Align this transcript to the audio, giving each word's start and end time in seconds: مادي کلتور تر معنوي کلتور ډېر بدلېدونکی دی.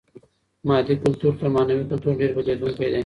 مادي 0.67 0.95
کلتور 1.03 1.33
تر 1.41 1.47
معنوي 1.55 1.83
کلتور 1.91 2.13
ډېر 2.21 2.31
بدلېدونکی 2.37 2.85
دی. 2.91 2.99